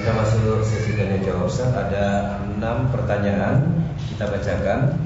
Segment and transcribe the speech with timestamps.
[0.00, 1.76] kita masuk sesi tanya jawab Ustaz.
[1.76, 4.96] Ada enam pertanyaan kita bacakan.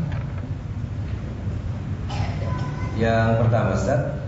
[2.95, 4.23] Yang pertama Ustaz.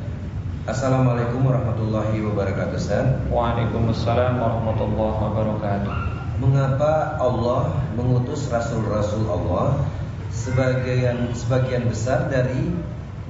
[0.66, 3.06] Assalamualaikum warahmatullahi wabarakatuh Ustaz.
[3.30, 5.94] Waalaikumsalam warahmatullahi wabarakatuh.
[6.42, 9.86] Mengapa Allah mengutus rasul-rasul Allah
[10.34, 12.74] sebagian sebagian besar dari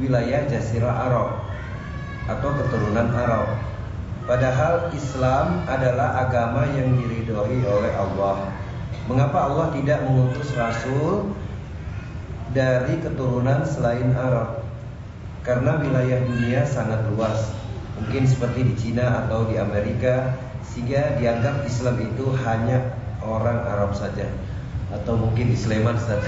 [0.00, 1.44] wilayah Jazirah Arab
[2.32, 3.75] atau keturunan Arab?
[4.26, 8.50] Padahal Islam adalah agama yang diridhoi oleh Allah.
[9.06, 11.30] Mengapa Allah tidak mengutus rasul
[12.50, 14.66] dari keturunan selain Arab?
[15.46, 17.54] Karena wilayah dunia sangat luas.
[18.02, 20.34] Mungkin seperti di Cina atau di Amerika
[20.66, 24.26] sehingga dianggap Islam itu hanya orang Arab saja
[24.90, 26.26] atau mungkin di Sleman Ustaz.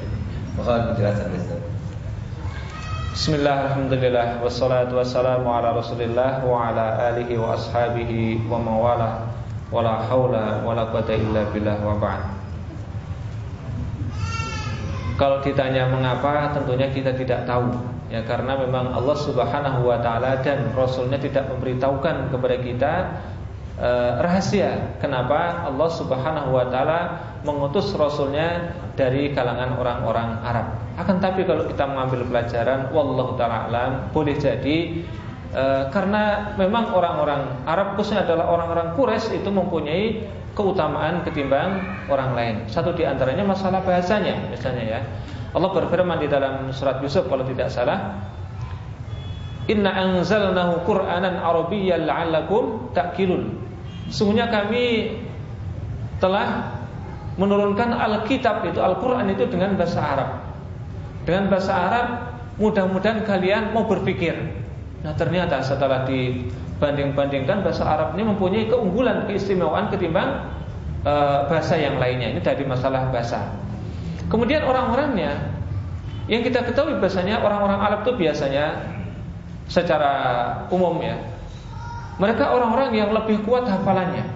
[0.60, 1.59] Mohon penjelasan Ustaz.
[3.10, 9.26] Bismillah, alhamdulillah, wassalatu wassalamu ala rasulillah wa ala alihi wa ashabihi wa mawala
[9.66, 12.22] wa la hawla wa la quwata illa billah wa ba'd.
[15.18, 17.74] Kalau ditanya mengapa tentunya kita tidak tahu.
[18.14, 22.92] Ya karena memang Allah subhanahu wa ta'ala dan Rasulnya tidak memberitahukan kepada kita
[23.74, 30.66] eh, rahasia Kenapa Allah subhanahu wa ta'ala mengutus Rasulnya dari kalangan orang-orang Arab
[31.00, 35.00] akan tapi kalau kita mengambil pelajaran wallahu taala alam boleh jadi
[35.54, 41.78] e, karena memang orang-orang Arab khususnya adalah orang-orang Quraisy itu mempunyai keutamaan ketimbang
[42.10, 42.54] orang lain.
[42.66, 45.00] Satu di antaranya masalah bahasanya misalnya ya.
[45.50, 48.22] Allah berfirman di dalam surat Yusuf kalau tidak salah
[49.70, 53.54] Inna anzalnahu Qur'anan Arabiyyan la'allakum ta'qilun.
[54.10, 55.14] Sungguhnya kami
[56.18, 56.79] telah
[57.40, 60.50] menurunkan Alkitab itu Al-Qur'an itu dengan bahasa Arab
[61.24, 62.06] dengan bahasa Arab
[62.56, 64.36] mudah-mudahan kalian mau berpikir.
[65.00, 70.48] Nah ternyata setelah dibanding-bandingkan bahasa Arab ini mempunyai keunggulan, keistimewaan ketimbang
[71.04, 71.12] e,
[71.48, 72.36] bahasa yang lainnya.
[72.36, 73.52] Ini dari masalah bahasa.
[74.32, 75.54] Kemudian orang-orangnya
[76.28, 78.94] yang kita ketahui bahasanya orang-orang Arab itu biasanya
[79.68, 80.12] secara
[80.72, 81.16] umum ya.
[82.20, 84.29] Mereka orang-orang yang lebih kuat hafalannya.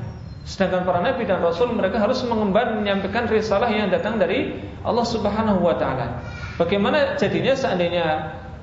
[0.44, 5.64] Sedangkan para nabi dan rasul mereka harus mengemban menyampaikan risalah yang datang dari Allah Subhanahu
[5.64, 6.20] wa taala.
[6.60, 8.06] Bagaimana jadinya seandainya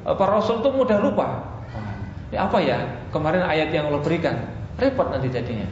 [0.05, 1.41] eh, para rasul itu mudah lupa?
[2.29, 4.45] Ya, apa ya kemarin ayat yang Allah berikan?
[4.77, 5.67] Repot nanti jadinya.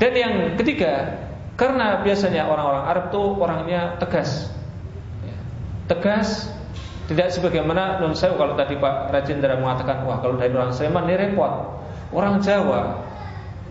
[0.00, 1.20] Dan yang ketiga,
[1.54, 4.50] karena biasanya orang-orang Arab itu orangnya tegas,
[5.22, 5.36] ya,
[5.86, 6.50] tegas,
[7.06, 11.14] tidak sebagaimana non saya kalau tadi Pak Rajendra mengatakan, wah kalau dari orang Sleman ini
[11.18, 11.82] repot.
[12.12, 13.11] Orang Jawa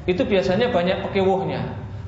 [0.10, 1.62] itu biasanya banyak pekewuhnya.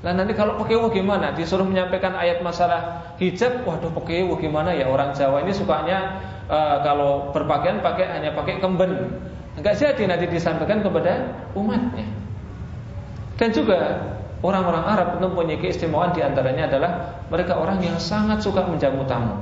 [0.04, 1.32] Nah nanti kalau pekewo gimana?
[1.32, 6.20] Disuruh menyampaikan ayat masalah hijab, waduh pekewo gimana ya orang Jawa ini sukanya
[6.52, 9.16] uh, kalau berpakaian pakai hanya pakai kemben.
[9.56, 12.04] Enggak jadi nanti disampaikan kepada umatnya.
[13.40, 14.04] Dan juga
[14.44, 16.92] orang-orang Arab itu mempunyai keistimewaan di antaranya adalah
[17.32, 19.40] mereka orang yang sangat suka menjamu tamu.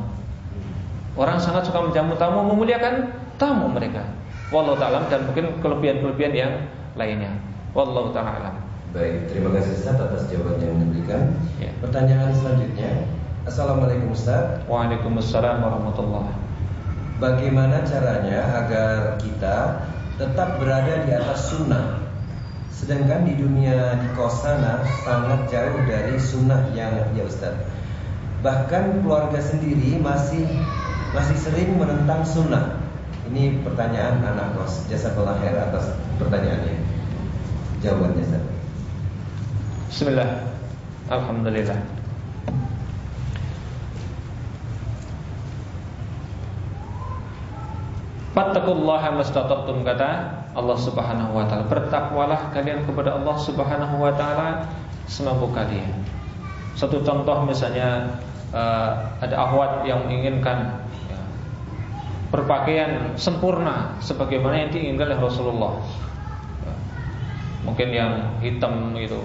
[1.18, 3.10] Orang sangat suka menjamu tamu, memuliakan
[3.42, 4.06] tamu mereka.
[4.54, 6.54] Wallahu taala dan mungkin kelebihan-kelebihan yang
[6.94, 7.51] lainnya.
[7.72, 11.32] Wallahu taala Baik, terima kasih Ustaz atas jawaban yang diberikan.
[11.64, 11.72] Ya.
[11.80, 13.08] Pertanyaan selanjutnya,
[13.48, 14.68] Assalamualaikum Ustaz.
[14.68, 16.36] Waalaikumsalam warahmatullahi.
[17.16, 19.88] Bagaimana caranya agar kita
[20.20, 22.04] tetap berada di atas sunnah,
[22.76, 27.56] sedangkan di dunia di kos sana sangat jauh dari sunnah yang ya Ustaz.
[28.44, 30.44] Bahkan keluarga sendiri masih
[31.16, 32.76] masih sering menentang sunnah.
[33.32, 34.84] Ini pertanyaan anak kos.
[34.92, 36.91] Jasa khair atas pertanyaannya.
[37.82, 38.46] Jawabannya Ustaz.
[39.90, 40.30] Bismillah
[41.10, 41.82] Alhamdulillah
[48.32, 50.10] Fattakullaha mastata'tum kata
[50.56, 51.68] Allah Subhanahu wa taala.
[51.68, 54.72] Bertakwalah kalian kepada Allah Subhanahu wa taala
[55.10, 55.92] semampu kalian.
[56.78, 58.16] Satu contoh misalnya
[58.56, 60.80] uh, ada ahwat yang menginginkan
[61.12, 61.20] ya,
[62.32, 65.74] berpakaian sempurna sebagaimana yang diinginkan oleh Rasulullah.
[67.62, 69.22] Mungkin yang hitam itu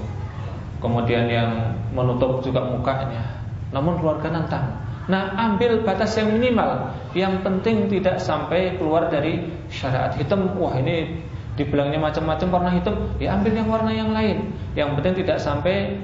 [0.81, 3.25] kemudian yang menutup juga mukanya.
[3.73, 4.67] Namun keluarga nantang.
[5.06, 6.91] Nah, ambil batas yang minimal.
[7.15, 10.50] Yang penting tidak sampai keluar dari syariat hitam.
[10.59, 11.23] Wah, ini
[11.56, 14.53] dibilangnya macam-macam warna hitam, ya ambil yang warna yang lain.
[14.77, 15.97] Yang penting tidak sampai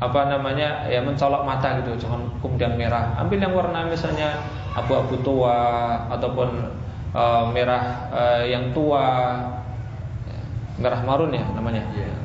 [0.00, 3.14] apa namanya ya mencolok mata gitu, jangan kemudian merah.
[3.20, 4.40] Ambil yang warna misalnya
[4.74, 5.54] abu-abu tua
[6.10, 6.72] ataupun
[7.14, 9.38] uh, merah uh, yang tua,
[10.78, 11.82] merah marun ya namanya.
[11.94, 12.16] Yeah.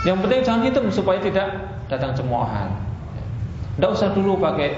[0.00, 1.48] Yang penting jangan hitam supaya tidak
[1.90, 2.72] datang cemoohan.
[3.76, 4.76] Tidak usah dulu pakai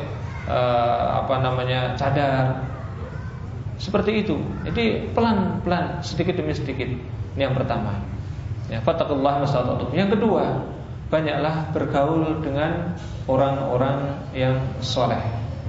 [0.51, 2.67] uh, apa namanya cadar.
[3.79, 4.39] Seperti itu.
[4.63, 6.87] Jadi pelan-pelan sedikit demi sedikit.
[7.35, 7.99] Ini yang pertama.
[8.71, 9.91] Ya, fattakullah mastata'tum.
[9.91, 10.63] Yang kedua,
[11.11, 12.95] banyaklah bergaul dengan
[13.27, 15.21] orang-orang yang soleh.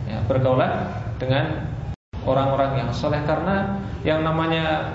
[0.06, 0.88] Ya, bergaulah
[1.18, 1.68] dengan
[2.24, 4.94] orang-orang yang soleh karena yang namanya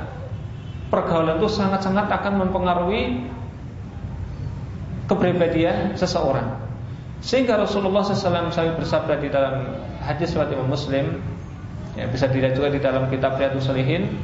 [0.89, 3.29] pergaulan itu sangat-sangat akan mempengaruhi
[5.09, 6.61] kepribadian seseorang.
[7.19, 9.75] Sehingga Rasulullah SAW bersabda di dalam
[10.05, 11.19] hadis riwayat Imam Muslim,
[11.99, 14.15] ya, bisa dilihat juga di dalam kitab Riyadhus Shalihin,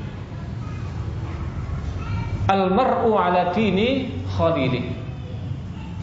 [2.45, 4.93] Al-mar'u ala dini khalili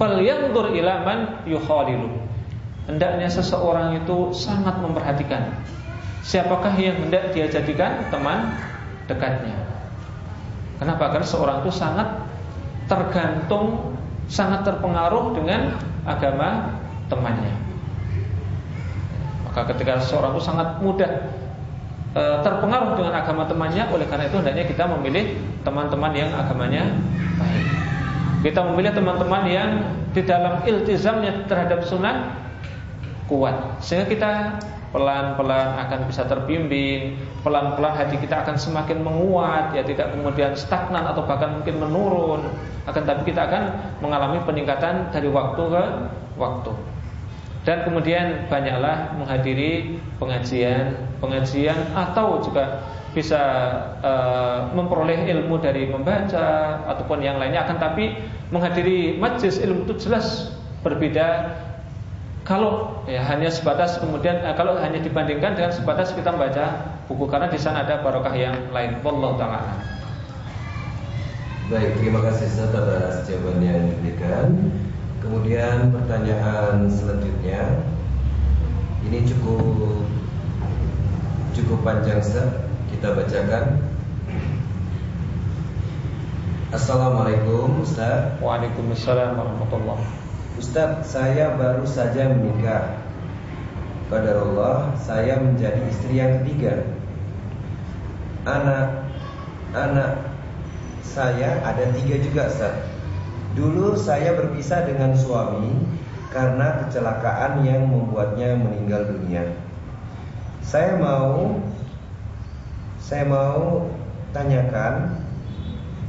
[0.01, 2.09] falyanzur ila man yukhalilu.
[2.89, 5.53] Hendaknya seseorang itu sangat memperhatikan
[6.25, 8.57] siapakah yang hendak dia jadikan teman
[9.05, 9.70] dekatnya.
[10.81, 11.13] Kenapa?
[11.13, 12.09] Karena seorang itu sangat
[12.89, 13.93] tergantung,
[14.25, 15.77] sangat terpengaruh dengan
[16.09, 16.73] agama
[17.05, 17.53] temannya.
[19.45, 21.29] Maka ketika seseorang itu sangat mudah
[22.17, 26.97] e, terpengaruh dengan agama temannya, oleh karena itu hendaknya kita memilih teman-teman yang agamanya
[27.37, 27.67] baik.
[28.41, 29.71] Kita memilih teman-teman yang
[30.17, 32.41] di dalam iltizamnya terhadap sunnah
[33.29, 34.31] kuat Sehingga kita
[34.91, 41.25] pelan-pelan akan bisa terbimbing Pelan-pelan hati kita akan semakin menguat Ya tidak kemudian stagnan atau
[41.25, 42.41] bahkan mungkin menurun.
[42.85, 43.63] Akan tapi kita akan
[44.03, 45.83] mengalami peningkatan dari waktu ke
[46.37, 46.71] waktu.
[47.61, 52.81] Dan kemudian banyaklah menghadiri pengajian, pengajian atau juga
[53.13, 53.41] bisa
[54.01, 57.69] uh, memperoleh ilmu dari membaca ataupun yang lainnya.
[57.69, 58.17] Akan tapi
[58.49, 61.53] menghadiri majlis ilmu itu jelas berbeda
[62.41, 67.47] kalau ya hanya sebatas kemudian eh, kalau hanya dibandingkan dengan sebatas kita membaca buku karena
[67.53, 68.97] di sana ada barokah yang lain.
[69.05, 69.77] Wallahu taala
[71.71, 74.75] Baik, terima kasih Ustaz atas jawaban yang diberikan.
[75.23, 77.63] Kemudian pertanyaan selanjutnya.
[79.07, 80.03] Ini cukup
[81.55, 82.67] cukup panjang Ustaz.
[82.91, 83.79] Kita bacakan.
[86.75, 88.35] Assalamualaikum Ustaz.
[88.43, 90.20] Waalaikumsalam warahmatullahi
[90.59, 92.99] Ustaz saya baru saja menikah.
[94.11, 96.83] Pada Allah saya menjadi istri yang ketiga.
[98.43, 99.07] Anak
[99.71, 100.27] Anak
[100.99, 102.75] saya ada tiga juga Ustaz.
[103.55, 105.75] Dulu saya berpisah dengan suami
[106.31, 109.51] Karena kecelakaan yang membuatnya meninggal dunia.
[110.63, 111.59] Saya mau
[113.03, 113.91] saya mau
[114.31, 115.19] tanyakan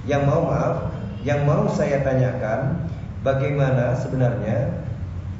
[0.06, 0.94] yang mau maaf,
[1.27, 2.87] yang mau saya tanyakan
[3.23, 4.83] bagaimana sebenarnya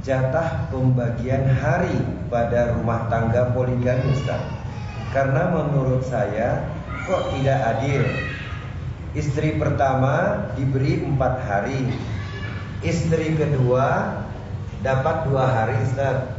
[0.03, 1.95] jatah pembagian hari
[2.27, 4.43] pada rumah tangga poligami Ustaz.
[5.15, 6.67] Karena menurut saya
[7.07, 8.03] kok tidak adil.
[9.13, 11.93] Istri pertama diberi empat hari,
[12.81, 14.17] istri kedua
[14.81, 16.33] dapat dua hari Ustaz.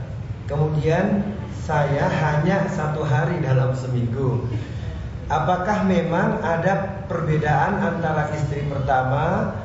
[0.50, 1.22] Kemudian
[1.64, 4.44] saya hanya satu hari dalam seminggu.
[5.32, 9.56] Apakah memang ada perbedaan antara istri pertama,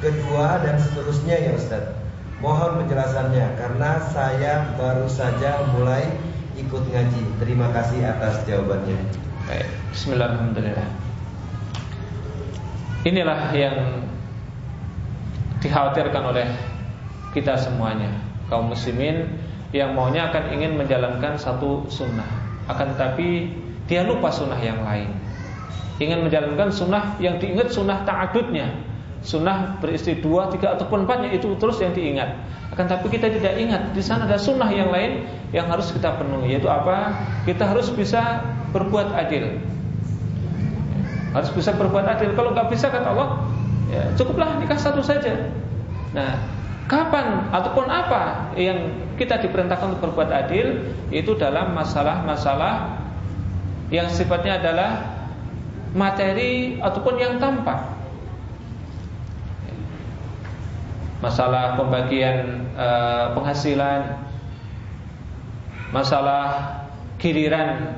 [0.00, 1.84] kedua dan seterusnya ya Ustaz?
[2.40, 6.08] Mohon penjelasannya karena saya baru saja mulai
[6.56, 7.22] ikut ngaji.
[7.36, 8.96] Terima kasih atas jawabannya.
[9.44, 10.92] Baik, bismillahirrahmanirrahim.
[13.00, 13.76] Inilah yang
[15.60, 16.48] dikhawatirkan oleh
[17.36, 18.12] kita semuanya,
[18.48, 19.28] kaum muslimin
[19.72, 22.26] yang maunya akan ingin menjalankan satu sunnah.
[22.68, 23.52] Akan tetapi
[23.84, 25.12] dia lupa sunnah yang lain.
[26.00, 28.72] Ingin menjalankan sunnah yang diingat sunnah ta'adudnya.
[29.20, 32.40] Sunnah beristri dua, tiga ataupun empatnya itu terus yang diingat.
[32.72, 36.56] Akan tapi kita tidak ingat di sana ada sunnah yang lain yang harus kita penuhi.
[36.56, 37.12] Yaitu apa?
[37.44, 38.40] Kita harus bisa
[38.72, 39.60] berbuat adil.
[41.36, 42.32] Harus bisa berbuat adil.
[42.32, 43.44] Kalau nggak bisa kata Allah,
[43.92, 45.52] ya cukuplah nikah satu saja.
[46.16, 46.40] Nah,
[46.88, 48.88] kapan ataupun apa yang
[49.20, 52.98] kita diperintahkan untuk berbuat adil itu dalam masalah-masalah
[53.92, 54.90] yang sifatnya adalah
[55.92, 57.99] materi ataupun yang tampak.
[61.20, 62.88] Masalah pembagian e,
[63.36, 64.24] penghasilan,
[65.92, 66.44] masalah
[67.20, 67.92] giliran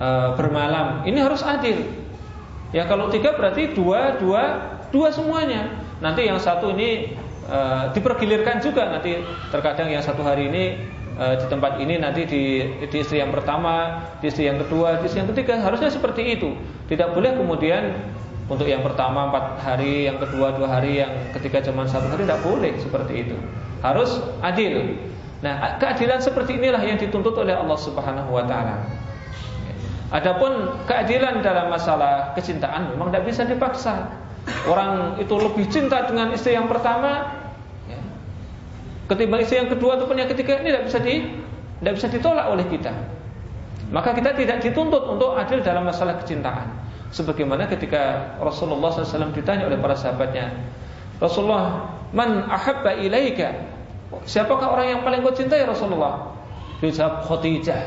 [0.00, 1.84] e, bermalam, ini harus adil.
[2.72, 4.42] Ya kalau tiga berarti dua, dua,
[4.88, 5.68] dua semuanya.
[6.00, 7.12] Nanti yang satu ini
[7.44, 7.58] e,
[7.92, 9.20] dipergilirkan juga nanti
[9.52, 10.64] terkadang yang satu hari ini
[11.20, 15.06] e, di tempat ini nanti di, di istri yang pertama, di istri yang kedua, di
[15.06, 16.56] istri yang ketiga harusnya seperti itu.
[16.88, 17.92] Tidak boleh kemudian
[18.44, 22.44] untuk yang pertama empat hari, yang kedua dua hari, yang ketiga cuma satu hari tidak
[22.44, 23.36] boleh seperti itu.
[23.80, 25.00] Harus adil.
[25.40, 28.84] Nah, keadilan seperti inilah yang dituntut oleh Allah Subhanahu wa taala.
[30.12, 34.12] Adapun keadilan dalam masalah kecintaan memang tidak bisa dipaksa.
[34.68, 37.32] Orang itu lebih cinta dengan istri yang pertama,
[39.08, 41.14] ketimbang istri yang kedua ataupun yang ketiga ini tidak bisa di
[41.80, 42.92] tidak bisa ditolak oleh kita.
[43.88, 46.84] Maka kita tidak dituntut untuk adil dalam masalah kecintaan.
[47.14, 50.50] Sebagaimana ketika Rasulullah SAW ditanya oleh para sahabatnya,
[51.22, 53.54] Rasulullah, "Man ahabba ilaika?"
[54.26, 56.34] Siapakah orang yang paling kau cintai Rasulullah?
[56.82, 57.86] Dijawab Khadijah.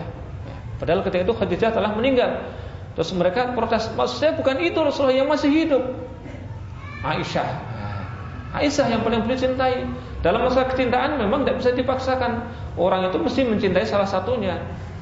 [0.79, 2.39] Padahal ketika itu Khadijah telah meninggal.
[2.95, 5.83] Terus mereka protes, maksud bukan itu Rasulullah yang masih hidup.
[7.03, 7.47] Aisyah.
[8.57, 9.85] Aisyah yang paling beliau cintai.
[10.25, 12.47] Dalam masalah kecintaan memang tidak bisa dipaksakan.
[12.73, 14.57] Orang itu mesti mencintai salah satunya.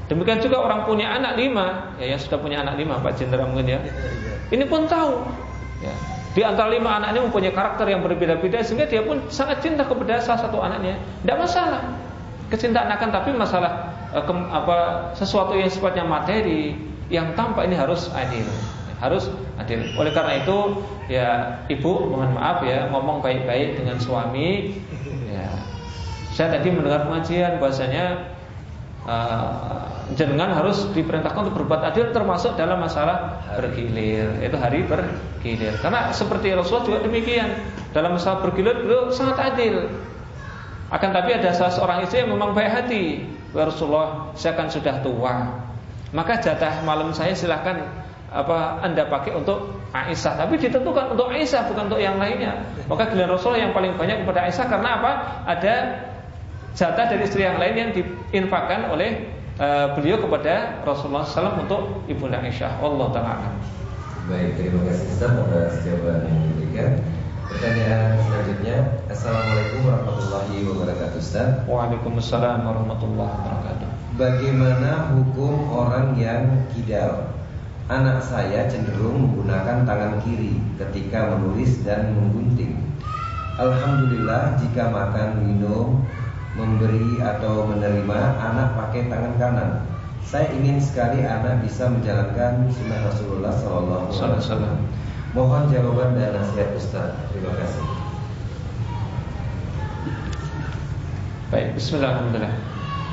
[0.05, 3.73] Demikian juga orang punya anak lima, ya yang sudah punya anak lima, Pak Jenderal mungkin
[3.73, 3.79] ya.
[4.53, 5.25] Ini pun tahu.
[5.81, 5.95] Ya.
[6.35, 10.45] Di antara lima anaknya mempunyai karakter yang berbeda-beda sehingga dia pun sangat cinta kepada salah
[10.45, 10.99] satu anaknya.
[11.23, 11.81] Tidak masalah.
[12.51, 14.77] Kecintaan akan tapi masalah eh, ke, apa
[15.15, 16.75] sesuatu yang sifatnya materi
[17.07, 18.43] yang tampak ini harus adil.
[18.99, 19.87] Harus adil.
[19.95, 20.57] Oleh karena itu
[21.07, 24.75] ya ibu mohon maaf ya ngomong baik-baik dengan suami.
[25.31, 25.49] Ya.
[26.35, 28.34] Saya tadi mendengar pengajian bahasanya
[29.05, 34.29] uh, jenengan harus diperintahkan untuk berbuat adil termasuk dalam masalah bergilir.
[34.41, 35.77] Itu hari bergilir.
[35.81, 37.49] Karena seperti Rasulullah juga demikian.
[37.89, 39.89] Dalam masalah bergilir beliau sangat adil.
[40.93, 43.25] Akan tapi ada salah seorang istri yang memang baik hati.
[43.55, 45.63] Rasulullah saya kan sudah tua.
[46.13, 47.81] Maka jatah malam saya silahkan
[48.29, 50.43] apa anda pakai untuk Aisyah.
[50.43, 52.61] Tapi ditentukan untuk Aisyah bukan untuk yang lainnya.
[52.85, 55.11] Maka giliran Rasulullah yang paling banyak kepada Aisyah karena apa?
[55.49, 55.75] Ada
[56.75, 62.43] jatah dari istri yang lain yang diinfakkan oleh uh, beliau kepada Rasulullah SAW untuk ibunda
[62.43, 62.83] Aisyah.
[62.83, 63.49] Allah Taala.
[64.27, 66.91] Baik, terima kasih Ustaz atas jawaban yang diberikan.
[67.45, 71.49] Pertanyaan selanjutnya, Assalamualaikum warahmatullahi wabarakatuh Ustaz.
[71.69, 73.89] Waalaikumsalam warahmatullahi wabarakatuh.
[74.17, 77.31] Bagaimana hukum orang yang kidal?
[77.85, 82.81] Anak saya cenderung menggunakan tangan kiri ketika menulis dan menggunting.
[83.61, 86.01] Alhamdulillah jika makan minum
[86.55, 89.69] memberi atau menerima anak pakai tangan kanan.
[90.25, 94.77] Saya ingin sekali anak bisa menjalankan sunnah Rasulullah Sallallahu Alaihi Wasallam.
[95.35, 97.11] Mohon jawaban dan nasihat Ustaz.
[97.35, 97.83] Terima kasih.
[101.53, 102.57] Baik, Bismillahirrahmanirrahim.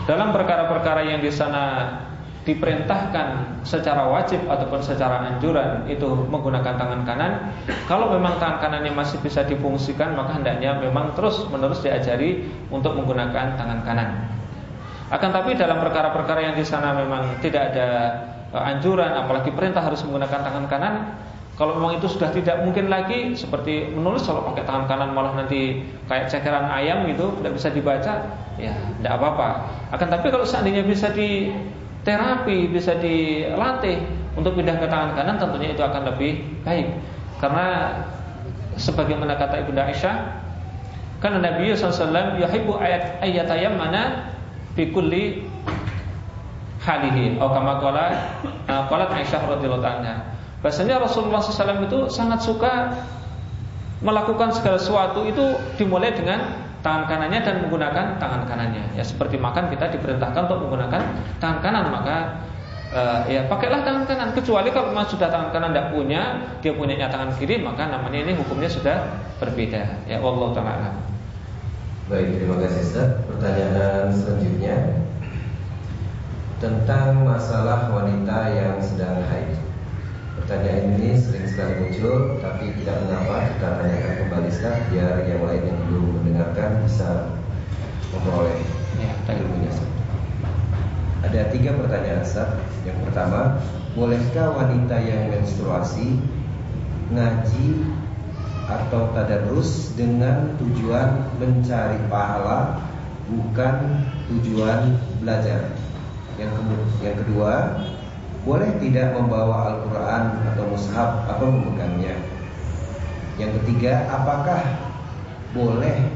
[0.08, 1.94] Dalam perkara-perkara yang di sana
[2.42, 7.54] diperintahkan secara wajib ataupun secara anjuran itu menggunakan tangan kanan.
[7.86, 13.54] Kalau memang tangan kanannya masih bisa difungsikan maka hendaknya memang terus menerus diajari untuk menggunakan
[13.54, 14.26] tangan kanan.
[15.14, 17.88] Akan tapi dalam perkara-perkara yang di sana memang tidak ada
[18.50, 20.94] e, anjuran apalagi perintah harus menggunakan tangan kanan
[21.54, 25.84] kalau memang itu sudah tidak mungkin lagi seperti menulis kalau pakai tangan kanan malah nanti
[26.08, 28.12] kayak cekeran ayam gitu tidak bisa dibaca
[28.56, 29.48] ya tidak apa-apa.
[29.94, 31.52] Akan tapi kalau seandainya bisa di
[32.02, 34.02] terapi bisa dilatih
[34.34, 36.88] untuk pindah ke tangan kanan tentunya itu akan lebih baik.
[37.38, 37.98] Karena
[38.78, 40.16] sebagaimana kata Ibunda Aisyah
[41.22, 44.34] kan Nabi SAW yuhibbu ayat ayat ayam mana
[44.74, 45.46] fi kulli
[46.82, 47.38] halihi.
[47.38, 48.06] Atau kama qala
[48.66, 50.32] uh, qalat Aisyah radhiyallahu anha.
[50.62, 52.94] Bahasanya Rasulullah SAW itu sangat suka
[54.02, 55.42] melakukan segala sesuatu itu
[55.78, 56.42] dimulai dengan
[56.82, 58.84] tangan kanannya dan menggunakan tangan kanannya.
[58.98, 61.02] Ya seperti makan kita diperintahkan untuk menggunakan
[61.38, 62.16] tangan kanan maka
[62.92, 64.28] uh, ya pakailah tangan kanan.
[64.34, 66.22] Kecuali kalau memang sudah tangan kanan tidak punya
[66.60, 69.08] dia punya tangan kiri maka namanya ini hukumnya sudah
[69.38, 70.06] berbeda.
[70.10, 70.90] Ya Allah taala
[72.10, 73.08] baik terima kasih Ustaz.
[73.30, 74.76] Pertanyaan selanjutnya
[76.60, 79.71] tentang masalah wanita yang sedang haid
[80.52, 85.64] Pertanyaan ini sering sekali muncul, tapi tidak mengapa kita tanyakan kembali Ustaz biar yang lain
[85.64, 87.40] yang belum mendengarkan bisa
[88.12, 88.60] memperoleh
[89.00, 89.72] ya, ilmunya.
[91.24, 92.52] Ada tiga pertanyaan Ustaz.
[92.84, 93.64] Yang pertama,
[93.96, 96.20] bolehkah wanita yang menstruasi
[97.16, 97.88] ngaji
[98.68, 102.76] atau tadarus dengan tujuan mencari pahala
[103.24, 105.72] bukan tujuan belajar?
[106.36, 106.52] Yang,
[107.00, 107.52] yang kedua,
[108.42, 112.18] boleh tidak membawa Al-Quran atau mushaf atau memegangnya.
[113.38, 114.60] Yang ketiga, apakah
[115.54, 116.10] boleh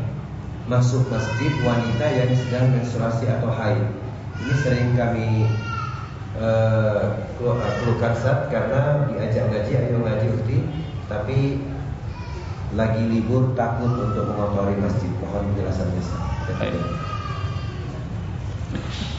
[0.66, 3.86] masuk masjid wanita yang sedang menstruasi atau haid?
[4.42, 5.46] Ini sering kami
[6.42, 10.58] uh, keluhkan saat karena diajak ngaji, ayo ngaji ukti,
[11.06, 11.62] tapi
[12.74, 15.08] lagi libur takut untuk mengotori masjid.
[15.22, 16.02] Mohon penjelasannya.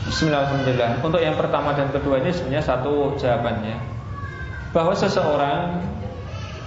[0.08, 1.04] Bismillahirrahmanirrahim.
[1.04, 3.76] Untuk yang pertama dan kedua ini sebenarnya satu jawabannya
[4.72, 5.84] bahwa seseorang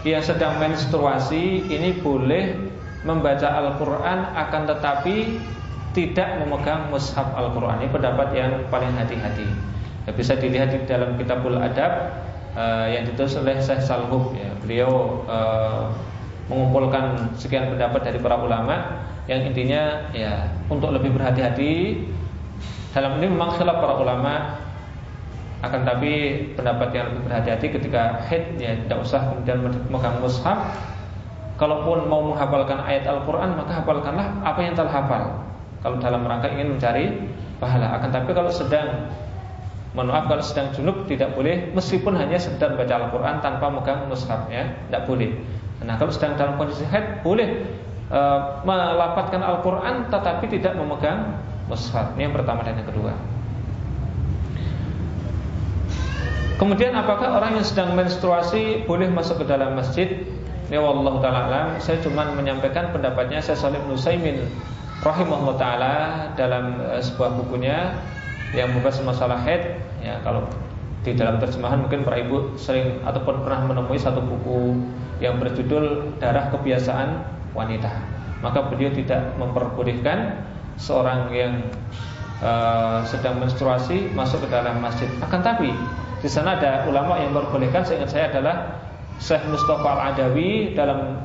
[0.04, 2.52] yang sedang menstruasi ini boleh
[3.00, 5.40] membaca Al-Quran akan tetapi
[5.96, 9.48] tidak memegang mushaf Al-Quran ini pendapat yang paling hati-hati.
[10.04, 12.12] Ya, bisa dilihat di dalam Kitabul Adab
[12.52, 14.36] uh, yang ditulis oleh Syekh Salhub.
[14.36, 14.52] Ya.
[14.60, 15.88] Beliau uh,
[16.52, 19.00] mengumpulkan sekian pendapat dari para ulama
[19.32, 22.04] yang intinya ya untuk lebih berhati-hati
[22.90, 24.34] dalam ini memang khilaf para ulama
[25.60, 26.12] akan tapi
[26.56, 30.56] pendapat yang lebih berhati-hati ketika haid ya tidak usah kemudian memegang mushaf
[31.60, 35.24] kalaupun mau menghafalkan ayat Al-Quran maka hafalkanlah apa yang telah hafal.
[35.80, 37.12] Kalau dalam rangka ingin mencari
[37.60, 38.00] pahala.
[38.00, 39.12] Akan tapi kalau sedang
[39.90, 44.70] Mohon kalau sedang junub tidak boleh meskipun hanya sekedar baca Al-Quran tanpa megang mushaf ya,
[44.86, 45.34] tidak boleh.
[45.82, 47.66] Nah kalau sedang dalam kondisi haid boleh
[48.06, 48.20] e,
[48.62, 51.34] melapatkan Al-Quran tetapi tidak memegang
[51.70, 52.18] mushaf.
[52.18, 53.14] Ini yang pertama dan yang kedua.
[56.58, 60.28] Kemudian apakah orang yang sedang menstruasi boleh masuk ke dalam masjid?
[60.68, 61.80] Ini wallahu taala.
[61.80, 64.44] Saya cuma menyampaikan pendapatnya Syekh Salim Nusaimin
[65.00, 65.94] rahimahullah taala
[66.36, 67.96] dalam e, sebuah bukunya
[68.52, 70.44] yang membahas masalah head ya kalau
[71.00, 74.76] di dalam terjemahan mungkin para ibu sering ataupun pernah menemui satu buku
[75.24, 77.24] yang berjudul darah kebiasaan
[77.56, 77.88] wanita
[78.44, 80.44] maka beliau tidak memperbolehkan
[80.80, 81.60] seorang yang
[82.40, 85.70] uh, sedang menstruasi masuk ke dalam masjid akan tapi
[86.20, 88.80] di sana ada ulama yang memperbolehkan seingat saya adalah
[89.20, 91.20] Syekh Mustafa Al-Adawi dalam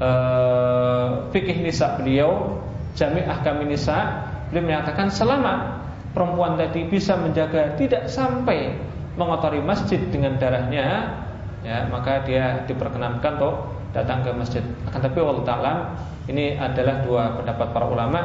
[0.00, 2.60] uh, fikih nisa beliau
[2.98, 5.78] Jami' Ahkam Nisa beliau menyatakan selama
[6.10, 8.74] perempuan tadi bisa menjaga tidak sampai
[9.14, 11.18] mengotori masjid dengan darahnya,
[11.62, 13.54] ya maka dia diperkenankan untuk
[13.94, 14.64] datang ke masjid.
[14.90, 15.94] Akan tapi Allah
[16.26, 18.20] ini adalah dua pendapat para ulama.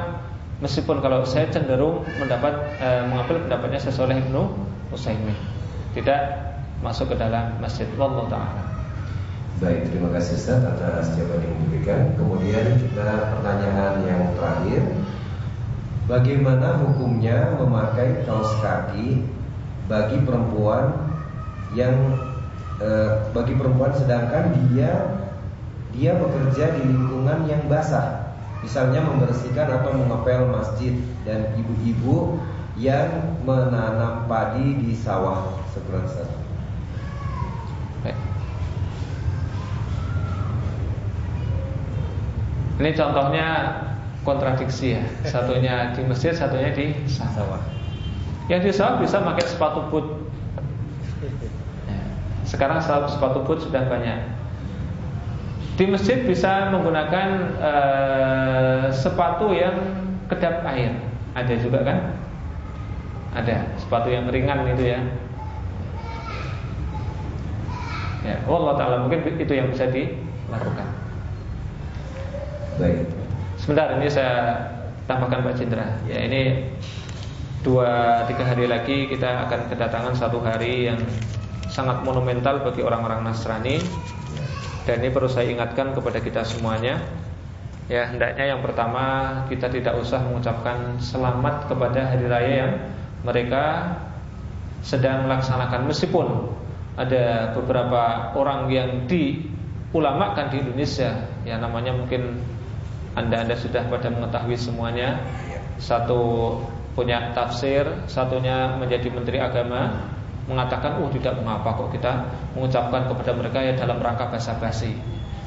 [0.64, 4.56] Meskipun kalau saya cenderung mendapat eh, mengambil pendapatnya sesoleh Ibnu
[4.96, 5.36] Utsaimin
[5.92, 7.88] tidak masuk ke dalam masjid.
[8.00, 8.64] Allah Taala.
[9.64, 12.12] Baik, terima kasih Ustaz atas jawaban yang diberikan.
[12.20, 14.84] Kemudian kita pertanyaan yang terakhir
[16.06, 19.26] Bagaimana hukumnya memakai kaos kaki
[19.90, 20.94] bagi perempuan
[21.74, 21.98] yang
[22.78, 22.90] e,
[23.34, 25.18] bagi perempuan sedangkan dia
[25.98, 28.25] dia bekerja di lingkungan yang basah,
[28.66, 32.42] misalnya membersihkan atau mengepel masjid dan ibu-ibu
[32.82, 36.26] yang menanam padi di sawah itu.
[42.76, 43.48] Ini contohnya
[44.28, 45.04] kontradiksi ya.
[45.24, 47.64] Satunya di masjid, satunya di sawah.
[48.52, 50.28] Yang di sawah bisa pakai sepatu boot.
[51.88, 52.04] Ya.
[52.44, 54.35] Sekarang sepatu boot sudah banyak.
[55.76, 57.28] Di masjid bisa menggunakan
[57.60, 59.76] uh, sepatu yang
[60.32, 60.96] kedap air.
[61.36, 62.16] Ada juga kan?
[63.36, 65.04] Ada sepatu yang ringan itu ya.
[68.24, 70.88] Ya, Allah taala mungkin itu yang bisa dilakukan.
[72.80, 73.06] Baik.
[73.60, 74.64] Sebentar ini saya
[75.12, 76.00] tambahkan Pak Cindra.
[76.08, 76.72] Ya ini
[77.68, 81.00] dua tiga hari lagi kita akan kedatangan satu hari yang
[81.68, 83.84] sangat monumental bagi orang-orang Nasrani.
[84.86, 87.02] Dan ini perlu saya ingatkan kepada kita semuanya.
[87.86, 89.06] Ya hendaknya yang pertama
[89.50, 92.74] kita tidak usah mengucapkan selamat kepada hari raya yang
[93.22, 93.94] mereka
[94.82, 96.50] sedang melaksanakan meskipun
[96.98, 101.14] ada beberapa orang yang diulamakan di Indonesia
[101.46, 102.42] ya namanya mungkin
[103.14, 105.22] anda-anda sudah pada mengetahui semuanya.
[105.76, 106.56] Satu
[106.96, 110.15] punya tafsir Satunya menjadi menteri agama
[110.46, 112.12] Mengatakan, oh tidak mengapa kok kita
[112.54, 114.94] Mengucapkan kepada mereka ya dalam rangka basa-basi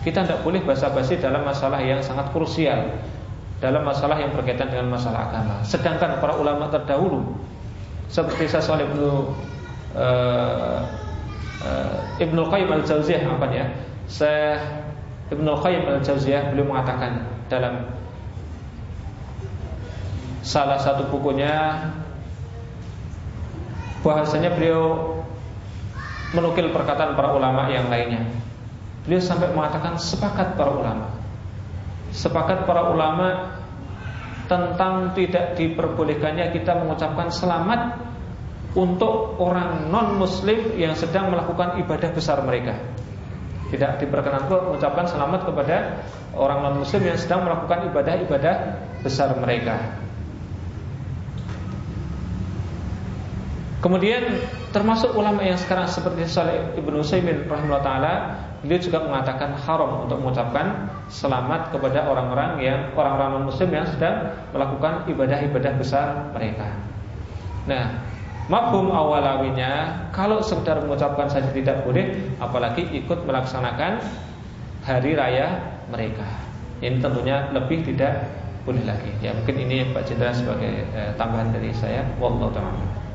[0.03, 2.99] Kita tidak boleh basa-basi dalam masalah yang sangat krusial
[3.63, 7.39] Dalam masalah yang berkaitan dengan masalah agama Sedangkan para ulama terdahulu
[8.11, 9.11] Seperti saya soal Ibnu
[9.95, 10.81] uh,
[11.63, 13.67] uh, Ibnu Qayyim al-Jauziyah apa ya?
[14.11, 14.59] Saya
[15.31, 17.87] Ibnu Qayyim al-Jauziyah beliau mengatakan dalam
[20.45, 21.77] salah satu bukunya
[24.09, 25.13] bahasanya beliau
[26.33, 28.25] menukil perkataan para ulama yang lainnya.
[29.05, 31.13] Beliau sampai mengatakan sepakat para ulama.
[32.09, 33.53] Sepakat para ulama
[34.49, 38.01] tentang tidak diperbolehkannya kita mengucapkan selamat
[38.73, 42.81] untuk orang non muslim yang sedang melakukan ibadah besar mereka.
[43.69, 45.77] Tidak diperkenankan mengucapkan selamat kepada
[46.33, 48.55] orang non muslim yang sedang melakukan ibadah-ibadah
[49.05, 50.08] besar mereka.
[53.79, 54.43] Kemudian
[54.75, 58.15] termasuk ulama yang sekarang seperti Saleh Ibnu Utsaimin rahimahullah taala,
[58.59, 65.07] beliau juga mengatakan haram untuk mengucapkan selamat kepada orang-orang yang orang-orang muslim yang sedang melakukan
[65.07, 66.75] ibadah-ibadah besar mereka.
[67.71, 68.03] Nah,
[68.49, 74.01] Mafhum awalawinya Kalau sekedar mengucapkan saja tidak boleh Apalagi ikut melaksanakan
[74.89, 75.61] Hari raya
[75.93, 76.25] mereka.
[76.81, 78.25] Ini tentunya lebih tidak
[78.65, 79.13] boleh lagi.
[79.21, 82.09] Ya mungkin ini Pak Cendra sebagai eh, tambahan dari saya.
[82.17, 83.08] Wallahu ta'ala